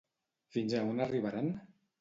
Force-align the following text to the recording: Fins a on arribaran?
Fins 0.55 0.73
a 0.79 0.81
on 0.87 1.05
arribaran? 1.07 1.55